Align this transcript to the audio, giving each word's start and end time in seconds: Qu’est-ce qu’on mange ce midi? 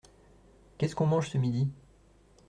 Qu’est-ce 0.79 0.95
qu’on 0.95 1.05
mange 1.05 1.29
ce 1.29 1.37
midi? 1.37 1.69